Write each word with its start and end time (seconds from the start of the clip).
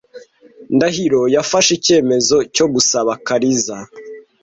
Ndahiro 0.75 1.21
yafashe 1.35 1.71
icyemezo 1.77 2.37
cyo 2.55 2.65
gusaba 2.73 3.11
Kariza. 3.27 3.77